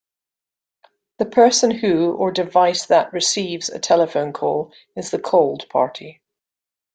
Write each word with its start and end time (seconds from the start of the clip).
The 1.19 1.27
person 1.27 1.69
who, 1.69 2.13
or 2.15 2.31
device 2.31 2.87
that, 2.87 3.13
receives 3.13 3.69
a 3.69 3.77
telephone 3.77 4.33
call 4.33 4.73
is 4.95 5.11
the 5.11 5.19
called 5.19 5.69
party. 5.69 6.23